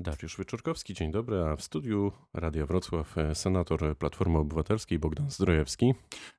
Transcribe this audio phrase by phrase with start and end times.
[0.00, 5.94] Dariusz Wyczorkowski, dzień dobry, a w studiu Radia Wrocław senator Platformy Obywatelskiej Bogdan Zdrojewski.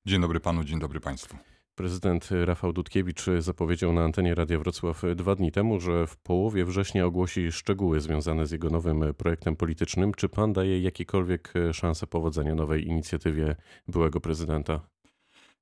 [0.06, 1.38] Dzień dobry panu, dzień dobry państwu.
[1.76, 7.06] Prezydent Rafał Dudkiewicz zapowiedział na antenie Radia Wrocław dwa dni temu, że w połowie września
[7.06, 10.14] ogłosi szczegóły związane z jego nowym projektem politycznym.
[10.14, 13.56] Czy pan daje jakiekolwiek szanse powodzenia nowej inicjatywie
[13.88, 14.80] byłego prezydenta?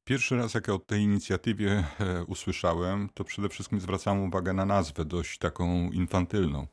[0.04, 4.66] Pierwszy raz, jak ja o tej inicjatywie e, usłyszałem, to przede wszystkim zwracałem uwagę na
[4.66, 6.68] nazwę, dość taką infantylną.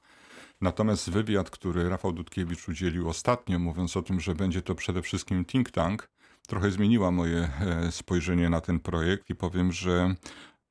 [0.60, 5.44] Natomiast wywiad, który Rafał Dudkiewicz udzielił ostatnio, mówiąc o tym, że będzie to przede wszystkim
[5.44, 6.10] think tank,
[6.46, 10.14] trochę zmieniła moje e, spojrzenie na ten projekt i powiem, że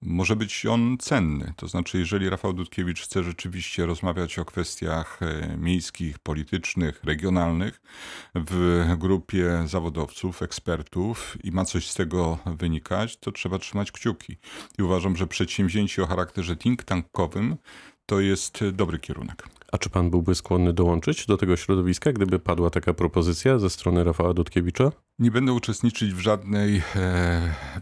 [0.02, 1.54] może być on cenny.
[1.56, 7.82] To znaczy, jeżeli Rafał Dudkiewicz chce rzeczywiście rozmawiać o kwestiach e, miejskich, politycznych, regionalnych
[8.36, 14.38] w grupie zawodowców, ekspertów i ma coś z tego wynikać, to trzeba trzymać kciuki.
[14.78, 17.58] I uważam, że przedsięwzięcie o charakterze think tankowym
[18.06, 19.48] to jest dobry kierunek.
[19.72, 24.04] A czy pan byłby skłonny dołączyć do tego środowiska, gdyby padła taka propozycja ze strony
[24.04, 24.92] Rafała Dudkiewicza?
[25.20, 26.82] Nie będę uczestniczyć w, żadnej, e,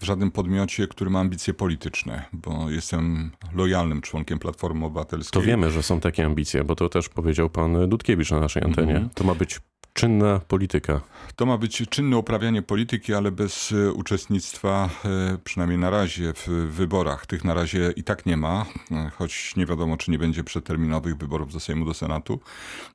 [0.01, 5.41] w żadnym podmiocie, który ma ambicje polityczne, bo jestem lojalnym członkiem Platformy Obywatelskiej.
[5.41, 8.95] To wiemy, że są takie ambicje, bo to też powiedział pan Dudkiewicz na naszej antenie.
[8.95, 9.13] Mm -hmm.
[9.13, 9.59] To ma być
[9.93, 11.01] czynna polityka.
[11.35, 16.47] To ma być czynne uprawianie polityki, ale bez e, uczestnictwa, e, przynajmniej na razie, w
[16.71, 17.25] wyborach.
[17.25, 21.17] Tych na razie i tak nie ma, e, choć nie wiadomo, czy nie będzie przeterminowych
[21.17, 22.39] wyborów do Sejmu, do Senatu.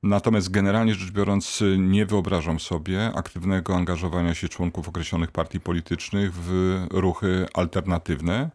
[0.03, 6.81] Natomiast generalnie rzecz biorąc, nie wyobrażam sobie aktywnego angażowania się członków określonych partii politycznych w
[6.91, 8.51] ruchy alternatywne,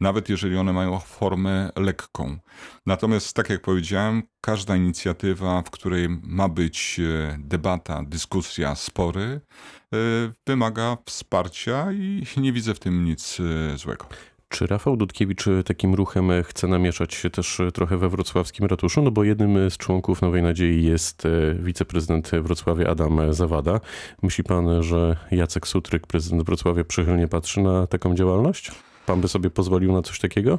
[0.00, 2.38] nawet jeżeli one mają formę lekką.
[2.86, 7.00] Natomiast, tak jak powiedziałem, każda inicjatywa, w której ma być
[7.38, 9.40] debata, dyskusja, spory,
[9.94, 9.96] e,
[10.46, 14.06] wymaga wsparcia i nie widzę w tym nic e, złego.
[14.48, 19.02] Czy Rafał Dudkiewicz takim ruchem chce namieszać się też trochę we wrocławskim ratuszu?
[19.02, 21.22] No bo jednym z członków Nowej Nadziei jest
[21.58, 23.80] wiceprezydent Wrocławia Adam Zawada.
[24.22, 28.72] Myśli pan, że Jacek Sutryk, prezydent Wrocławia, przychylnie patrzy na taką działalność?
[29.06, 30.58] Pan by sobie pozwolił na coś takiego?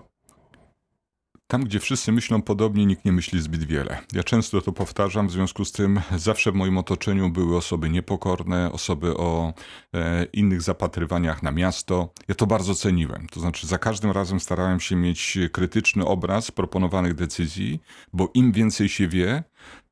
[1.52, 4.00] Tam, gdzie wszyscy myślą podobnie, nikt nie myśli zbyt wiele.
[4.14, 8.72] Ja często to powtarzam, w związku z tym zawsze w moim otoczeniu były osoby niepokorne,
[8.72, 9.54] osoby o
[9.94, 12.14] e, innych zapatrywaniach na miasto.
[12.28, 13.28] Ja to bardzo ceniłem.
[13.28, 17.82] To znaczy, za każdym razem starałem się mieć krytyczny obraz proponowanych decyzji,
[18.14, 19.44] bo im więcej się wie,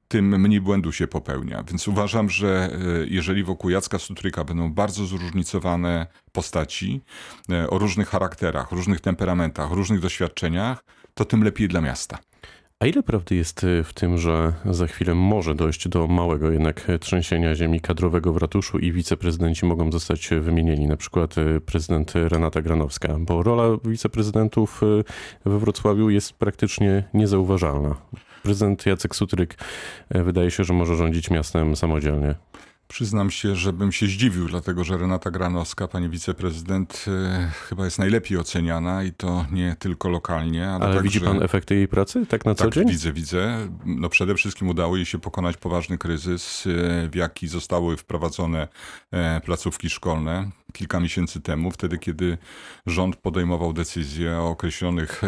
[0.08, 1.64] tym mniej błędu się popełnia.
[1.64, 7.02] Więc uważam, że e, jeżeli wokół Jacka Sutryka będą bardzo zróżnicowane postaci
[7.52, 10.84] e, o różnych charakterach, różnych temperamentach, różnych doświadczeniach,
[11.18, 12.18] to tym lepiej dla miasta.
[12.80, 16.88] A ile prawdy jest y, w tym, że za chwilę może dojść do małego jednak
[17.00, 22.62] trzęsienia ziemi kadrowego w ratuszu i wiceprezydenci mogą zostać wymienieni, na przykład y, prezydent Renata
[22.62, 25.04] Granowska, bo rola wiceprezydentów y,
[25.50, 27.96] we Wrocławiu jest praktycznie niezauważalna.
[28.44, 29.56] Prezydent Jacek Sutryk
[30.10, 32.36] wydaje się, że może rządzić miastem samodzielnie.
[32.88, 38.00] Przyznam się, że bym się zdziwił, dlatego że Renata Granowska, pani wiceprezydent, e, chyba jest
[38.00, 40.70] najlepiej oceniana i to nie tylko lokalnie.
[40.70, 42.90] Ale, ale widzi pan efekty jej pracy tak na co tak, dzień?
[42.90, 43.70] widzę, widzę.
[43.86, 48.68] No przede wszystkim udało jej się pokonać poważny kryzys, e, w jaki zostały wprowadzone
[49.12, 52.38] e, placówki szkolne kilka miesięcy temu, wtedy kiedy
[52.86, 55.22] rząd podejmował decyzje o określonych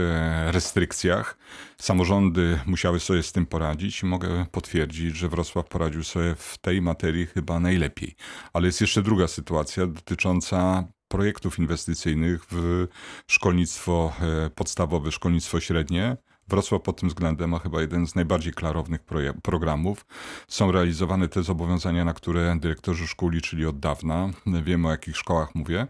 [0.48, 1.38] restrykcjach.
[1.82, 6.82] Samorządy musiały sobie z tym poradzić i mogę potwierdzić, że Wrocław poradził sobie w tej
[6.82, 8.16] materii chyba chyba najlepiej.
[8.54, 12.88] Ale jest jeszcze druga sytuacja dotycząca projektów inwestycyjnych w
[13.28, 16.18] szkolnictwo e, podstawowe, szkolnictwo średnie.
[16.50, 19.02] Wrocław pod tym względem ma chyba jeden z najbardziej klarownych
[19.44, 20.06] programów.
[20.48, 24.30] Są realizowane te zobowiązania, na które dyrektorzy szkół liczyli od dawna.
[24.64, 25.88] Wiem o jakich szkołach mówię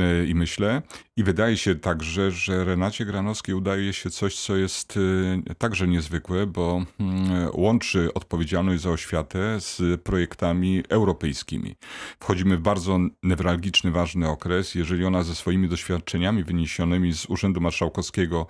[0.00, 0.82] e, i myślę.
[1.18, 4.98] I wydaje się także, że Renacie Granowskiej udaje się coś, co jest
[5.48, 11.76] e, także niezwykłe, bo mm, łączy odpowiedzialność za oświatę z projektami europejskimi.
[12.20, 14.74] Wchodzimy w bardzo newralgiczny, ważny okres.
[14.74, 18.46] Jeżeli ona ze swoimi doświadczeniami wyniesionymi z Urzędu Marszałkowskiego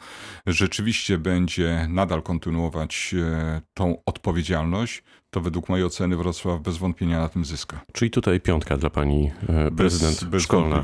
[0.47, 7.29] rzeczywiście będzie nadal kontynuować e, tą odpowiedzialność, to według mojej oceny Wrocław bez wątpienia na
[7.29, 7.81] tym zyska.
[7.93, 10.83] Czyli tutaj piątka dla pani e, prezydent bez, bez szkolna.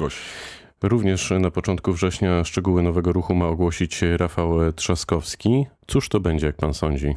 [0.83, 5.67] Również na początku września szczegóły nowego ruchu ma ogłosić Rafał Trzaskowski.
[5.87, 7.17] Cóż to będzie, jak pan sądzi?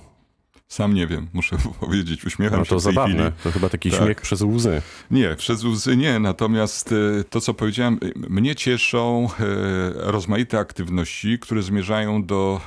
[0.68, 4.04] Sam nie wiem, muszę powiedzieć, uśmiecham no się to zabawne, to chyba taki tak.
[4.04, 4.82] śmiech przez łzy.
[5.12, 9.30] Nie, przez łzy nie, natomiast e, to, co powiedziałem, mnie cieszą
[9.94, 12.62] rozmaite aktywności, które zmierzają do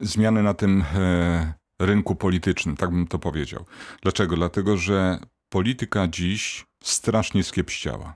[0.00, 3.64] zmiany na tym e, rynku politycznym, tak bym to powiedział.
[4.02, 4.36] Dlaczego?
[4.36, 5.18] Dlatego, że
[5.48, 8.14] polityka dziś strasznie skiepściała.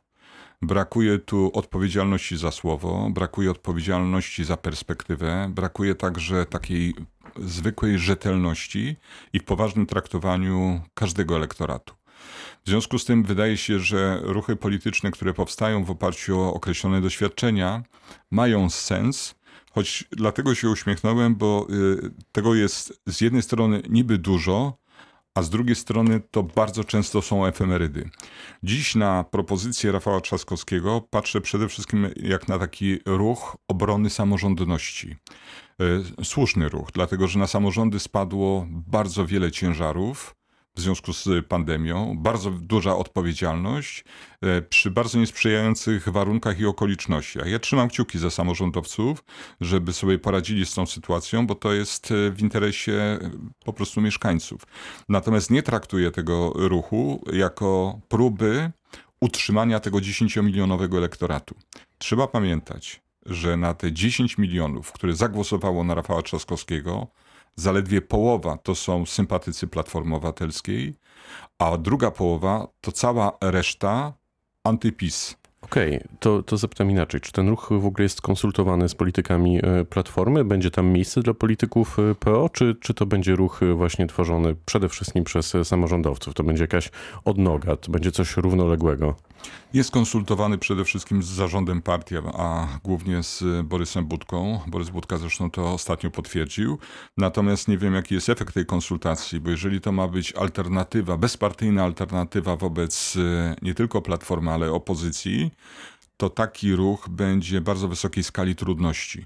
[0.62, 6.94] Brakuje tu odpowiedzialności za słowo, brakuje odpowiedzialności za perspektywę, brakuje także takiej
[7.36, 8.96] zwykłej rzetelności
[9.32, 11.94] i w poważnym traktowaniu każdego elektoratu.
[12.64, 17.00] W związku z tym wydaje się, że ruchy polityczne, które powstają w oparciu o określone
[17.00, 17.82] doświadczenia,
[18.30, 19.34] mają sens,
[19.70, 24.81] choć dlatego się uśmiechnąłem, bo y, tego jest z jednej strony niby dużo,
[25.34, 28.10] a z drugiej strony to bardzo często są efemerydy.
[28.62, 35.16] Dziś na propozycję Rafała Trzaskowskiego patrzę przede wszystkim jak na taki ruch obrony samorządności.
[36.20, 40.34] Y, słuszny ruch, dlatego że na samorządy spadło bardzo wiele ciężarów
[40.74, 44.04] w związku z pandemią, bardzo duża odpowiedzialność
[44.42, 47.46] e, przy bardzo niesprzyjających warunkach i okolicznościach.
[47.46, 49.24] Ja trzymam kciuki za samorządowców,
[49.60, 53.18] żeby sobie poradzili z tą sytuacją, bo to jest e, w interesie e,
[53.64, 54.62] po prostu mieszkańców.
[55.08, 58.70] Natomiast nie traktuję tego ruchu jako próby
[59.20, 61.54] utrzymania tego 10-milionowego elektoratu.
[61.98, 67.06] Trzeba pamiętać, że na te 10 milionów, które zagłosowało na Rafała Trzaskowskiego,
[67.56, 70.94] zaledwie połowa to są sympatycy Platformy Obywatelskiej,
[71.58, 74.12] a druga połowa to cała reszta
[74.64, 75.36] antypis.
[75.62, 77.20] Okej, okay, to, to zapytam inaczej.
[77.20, 80.44] Czy ten ruch w ogóle jest konsultowany z politykami e, Platformy?
[80.44, 84.56] Będzie tam miejsce dla polityków e, PO, czy, czy to będzie ruch e, właśnie tworzony
[84.66, 86.34] przede wszystkim przez samorządowców?
[86.34, 86.90] To będzie jakaś
[87.24, 89.14] odnoga, to będzie coś równoległego?
[89.72, 94.60] Jest konsultowany przede wszystkim z zarządem partii, a głównie z Borysem Budką.
[94.66, 96.78] Borys Budka zresztą to ostatnio potwierdził.
[97.16, 101.84] Natomiast nie wiem, jaki jest efekt tej konsultacji, bo jeżeli to ma być alternatywa, bezpartyjna
[101.84, 103.18] alternatywa wobec
[103.62, 105.50] nie tylko Platformy, ale opozycji,
[106.16, 109.24] to taki ruch będzie bardzo wysokiej skali trudności.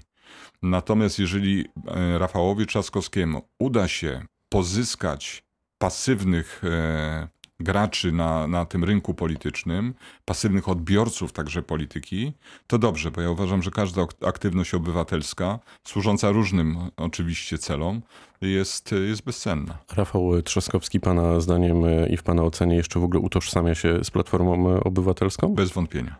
[0.61, 5.43] Natomiast jeżeli e, Rafałowi Trzaskowskiemu uda się pozyskać
[5.77, 7.27] pasywnych e,
[7.59, 9.93] graczy na, na tym rynku politycznym,
[10.25, 12.33] pasywnych odbiorców także polityki,
[12.67, 18.01] to dobrze, bo ja uważam, że każda aktywność obywatelska, służąca różnym oczywiście celom,
[18.41, 19.77] jest, jest bezcenna.
[19.95, 24.79] Rafał Trzaskowski, Pana zdaniem i w Pana ocenie jeszcze w ogóle utożsamia się z Platformą
[24.79, 25.55] Obywatelską?
[25.55, 26.15] Bez wątpienia.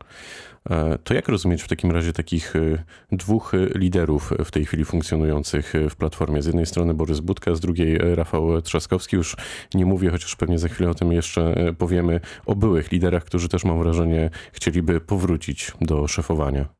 [0.69, 5.73] E, to jak rozumieć w takim razie takich e, dwóch liderów w tej chwili funkcjonujących
[5.89, 6.41] w Platformie?
[6.41, 9.15] Z jednej strony Borys Budka, z drugiej Rafał Trzaskowski.
[9.15, 9.35] Już
[9.73, 13.49] nie mówię, chociaż pewnie za chwilę o tym jeszcze e, powiemy, o byłych liderach, którzy
[13.49, 16.76] też mam wrażenie chcieliby powrócić do szefowania.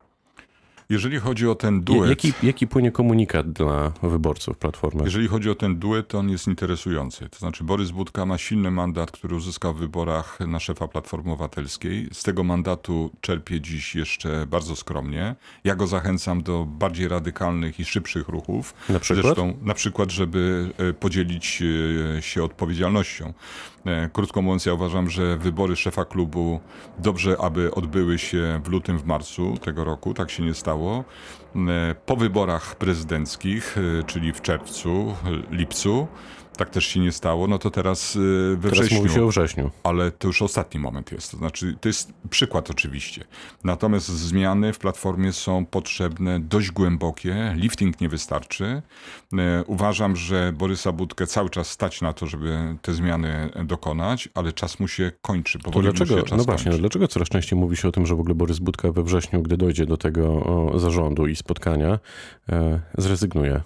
[0.90, 2.08] Jeżeli chodzi o ten duet...
[2.08, 5.04] Jaki, jaki płynie komunikat dla wyborców Platformy?
[5.04, 7.28] Jeżeli chodzi o ten duet, to on jest interesujący.
[7.28, 12.08] To znaczy Borys Budka ma silny mandat, który uzyskał w wyborach na szefa Platformy Obywatelskiej.
[12.12, 15.34] Z tego mandatu czerpie dziś jeszcze bardzo skromnie.
[15.64, 18.74] Ja go zachęcam do bardziej radykalnych i szybszych ruchów.
[18.88, 19.26] Na przykład?
[19.26, 21.62] Zresztą na przykład, żeby e, podzielić
[22.18, 23.32] e, się odpowiedzialnością.
[23.86, 26.60] E, krótko mówiąc, ja uważam, że wybory szefa klubu
[26.98, 30.14] dobrze, aby odbyły się w lutym, w marcu tego roku.
[30.14, 30.77] Tak się nie stało.
[30.86, 35.14] E, po wyborach prezydenckich, e, czyli w czerwcu,
[35.50, 36.06] lipcu,
[36.58, 38.18] tak też się nie stało, no to teraz y,
[38.58, 38.98] we teraz wrześniu.
[38.98, 39.70] Mówi się o wrześniu.
[39.82, 41.30] Ale to już ostatni moment jest.
[41.30, 43.24] To znaczy, to jest przykład oczywiście.
[43.64, 47.54] Natomiast zmiany w platformie są potrzebne dość głębokie.
[47.56, 48.82] Lifting nie wystarczy.
[49.38, 54.52] E, uważam, że Borysa Budkę cały czas stać na to, żeby te zmiany dokonać, ale
[54.52, 55.58] czas mu się kończy.
[55.58, 58.34] To dlaczego, no właśnie, no dlaczego coraz częściej mówi się o tym, że w ogóle
[58.34, 60.44] Borys Budka we wrześniu, gdy dojdzie do tego
[60.76, 61.98] zarządu i spotkania,
[62.48, 63.60] e, zrezygnuje?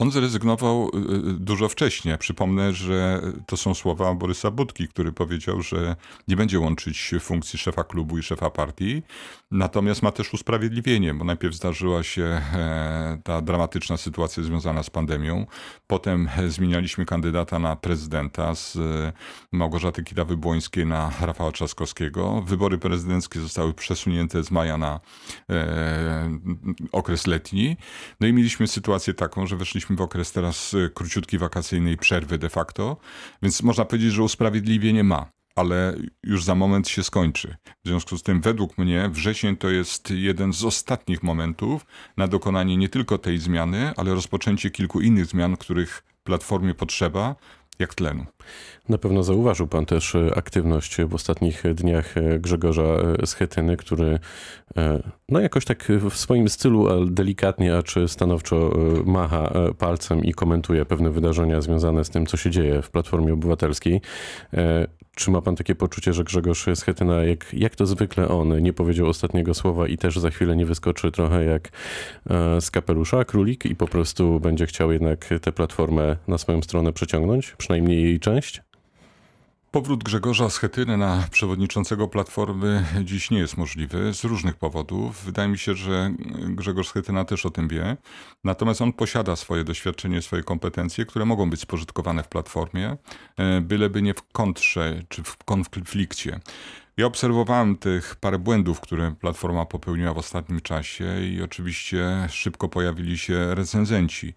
[0.00, 0.98] On zrezygnował y,
[1.30, 2.18] y, dużo wcześniej.
[2.18, 5.96] Przypomnę, że to są słowa Borysa Budki, który powiedział, że
[6.28, 9.02] nie będzie łączyć funkcji szefa klubu i szefa partii.
[9.50, 15.46] Natomiast ma też usprawiedliwienie, bo najpierw zdarzyła się e, ta dramatyczna sytuacja związana z pandemią.
[15.86, 19.12] Potem zmienialiśmy kandydata na prezydenta z e,
[19.52, 22.42] Małgorzaty Kidawy-Błońskiej na Rafała Trzaskowskiego.
[22.46, 25.00] Wybory prezydenckie zostały przesunięte z maja na
[25.50, 26.30] e,
[26.92, 27.76] okres letni.
[28.20, 32.48] No i mieliśmy sytuację taką, że weszliśmy w okres teraz y, króciutkiej wakacyjnej przerwy de
[32.48, 32.96] facto,
[33.42, 37.56] więc można powiedzieć, że usprawiedliwienie ma ale już za moment się skończy.
[37.84, 42.76] W związku z tym, według mnie, wrzesień to jest jeden z ostatnich momentów na dokonanie
[42.76, 47.36] nie tylko tej zmiany, ale rozpoczęcie kilku innych zmian, których Platformie potrzeba,
[47.80, 48.26] jak tlenu.
[48.88, 52.82] Na pewno zauważył pan też e, aktywność w ostatnich dniach e, Grzegorza
[53.22, 54.18] e, Schetyny, który
[55.28, 58.72] no jakoś tak w swoim stylu delikatnie, a czy stanowczo
[59.04, 64.00] macha palcem i komentuje pewne wydarzenia związane z tym, co się dzieje w Platformie Obywatelskiej.
[65.14, 69.06] Czy ma pan takie poczucie, że Grzegorz Schetyna, jak, jak to zwykle on, nie powiedział
[69.06, 71.70] ostatniego słowa i też za chwilę nie wyskoczy trochę jak
[72.60, 77.54] z kapelusza królik i po prostu będzie chciał jednak tę platformę na swoją stronę przeciągnąć,
[77.58, 78.62] przynajmniej jej część?
[79.70, 85.24] Powrót Grzegorza Schetyny na przewodniczącego Platformy dziś nie jest możliwy z różnych powodów.
[85.24, 86.12] Wydaje mi się, że
[86.48, 87.96] Grzegorz Schetyna też o tym wie.
[88.44, 92.96] Natomiast on posiada swoje doświadczenie, swoje kompetencje, które mogą być spożytkowane w Platformie,
[93.36, 96.40] e, byleby nie w kontrze czy w konflikcie.
[96.96, 103.18] Ja obserwowałem tych parę błędów, które Platforma popełniła w ostatnim czasie i oczywiście szybko pojawili
[103.18, 104.34] się recenzenci.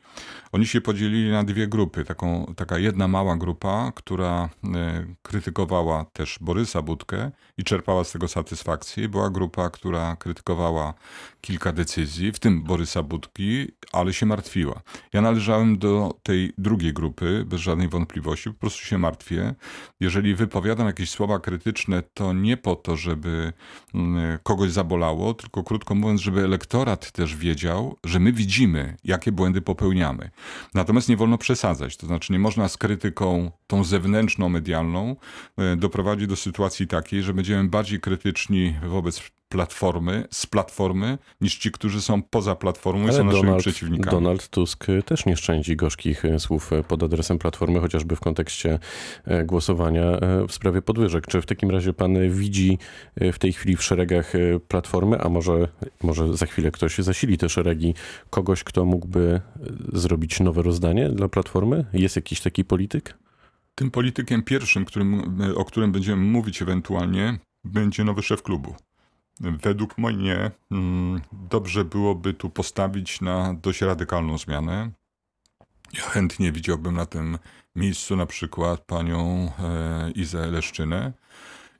[0.51, 2.05] Oni się podzielili na dwie grupy.
[2.05, 8.27] Taką, taka jedna mała grupa, która e, krytykowała też Borysa Budkę i czerpała z tego
[8.27, 9.10] satysfakcję.
[9.10, 10.93] Była grupa, która krytykowała
[11.45, 14.81] kilka decyzji, w tym Borysa Budki, ale się martwiła.
[15.13, 18.50] Ja należałem do tej drugiej grupy, bez żadnej wątpliwości.
[18.50, 19.55] Po prostu się martwię.
[20.00, 23.53] Jeżeli wypowiadam jakieś słowa krytyczne, to nie po to, żeby
[23.93, 29.62] mm, kogoś zabolało, tylko krótko mówiąc, żeby elektorat też wiedział, że my widzimy, jakie błędy
[29.62, 30.29] popełniamy.
[30.73, 31.97] Natomiast nie wolno przesadzać.
[31.97, 35.15] To znaczy, nie można z krytyką tą zewnętrzną, medialną
[35.57, 39.19] e, doprowadzić do sytuacji takiej, że będziemy bardziej krytyczni wobec
[39.53, 44.12] platformy, z platformy, niż ci, którzy są poza platformą i są naszymi Donald, przeciwnikami.
[44.12, 48.79] Donald Tusk też nie szczędzi gorzkich e, słów e, pod adresem platformy, chociażby w kontekście
[49.25, 50.03] e, głosowania
[50.48, 51.27] w sprawie podwyżek.
[51.27, 52.77] Czy w takim razie pan widzi
[53.33, 54.33] w tej chwili w szeregach
[54.67, 55.67] platformy, a może,
[56.03, 57.93] może za chwilę ktoś zasili te szeregi,
[58.29, 59.41] kogoś, kto mógłby
[59.93, 61.86] zrobić nowe rozdanie dla platformy?
[61.93, 63.17] Jest jakiś taki polityk?
[63.75, 68.75] Tym politykiem pierwszym, którym, o którym będziemy mówić ewentualnie, będzie nowy szef klubu.
[69.39, 74.91] Według mnie mm, dobrze byłoby tu postawić na dość radykalną zmianę.
[75.93, 77.37] Ja chętnie widziałbym na tym
[77.75, 81.13] miejscu na przykład panią e, Izę Leszczynę.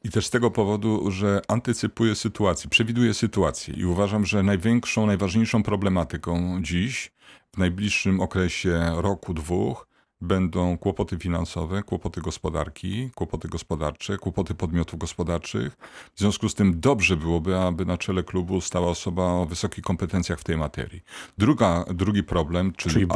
[0.04, 5.64] I też z tego powodu, że antycypuję sytuację, przewiduję sytuację i uważam, że największą, najważniejszą
[5.64, 7.12] problematyką dziś,
[7.54, 9.88] w najbliższym okresie roku, dwóch,
[10.24, 15.78] będą kłopoty finansowe, kłopoty gospodarki, kłopoty gospodarcze, kłopoty podmiotów gospodarczych.
[16.16, 20.40] W związku z tym dobrze byłoby, aby na czele klubu stała osoba o wysokich kompetencjach
[20.40, 21.02] w tej materii.
[21.38, 23.08] Druga, drugi problem, czyli, czyli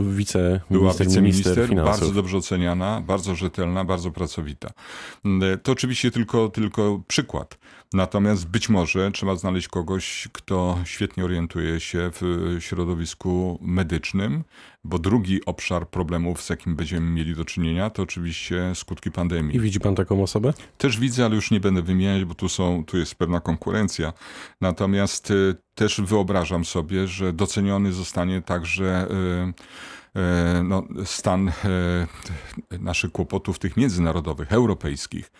[0.00, 4.70] wice, była wiceminister bardzo dobrze oceniana, bardzo rzetelna, bardzo pracowita.
[5.62, 7.58] To oczywiście tylko, tylko przykład.
[7.92, 14.44] Natomiast być może trzeba znaleźć kogoś, kto świetnie orientuje się w środowisku medycznym,
[14.84, 19.56] bo drugi obszar problemów, z jakim będziemy mieli do czynienia, to oczywiście skutki pandemii.
[19.56, 20.52] I widzi pan taką osobę?
[20.78, 24.12] Też widzę, ale już nie będę wymieniać, bo tu, są, tu jest pewna konkurencja.
[24.60, 29.97] Natomiast y, też wyobrażam sobie, że doceniony zostanie także y, y,
[30.64, 31.52] no, stan
[32.70, 35.30] naszych kłopotów tych międzynarodowych, europejskich.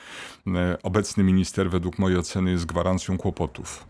[0.83, 3.85] Obecny minister według mojej oceny jest gwarancją kłopotów.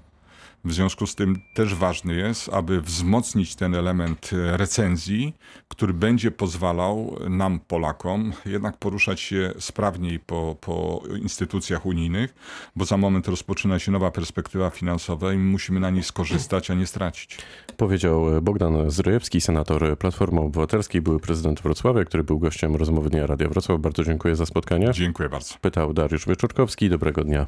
[0.65, 5.35] W związku z tym też ważny jest, aby wzmocnić ten element recenzji,
[5.69, 12.35] który będzie pozwalał nam, Polakom, jednak poruszać się sprawniej po, po instytucjach unijnych,
[12.77, 16.87] bo za moment rozpoczyna się nowa perspektywa finansowa i musimy na niej skorzystać, a nie
[16.87, 17.38] stracić.
[17.77, 23.49] Powiedział Bogdan Zdrojewski, senator Platformy Obywatelskiej, były prezydent Wrocławia, który był gościem rozmowy Dnia Radia
[23.49, 23.81] Wrocław.
[23.81, 24.91] Bardzo dziękuję za spotkanie.
[24.93, 25.55] Dziękuję bardzo.
[25.61, 26.91] Pytał Dariusz Wieczorkowski.
[26.91, 27.47] Dobrego dnia.